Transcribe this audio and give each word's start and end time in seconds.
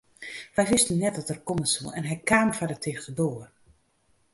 Wy 0.57 0.65
wisten 0.71 0.97
net 1.03 1.15
dat 1.19 1.29
er 1.33 1.41
komme 1.47 1.67
soe 1.73 1.91
en 1.97 2.09
hy 2.09 2.17
kaam 2.29 2.49
foar 2.57 2.71
de 2.71 2.79
tichte 2.85 3.11
doar. 3.19 3.47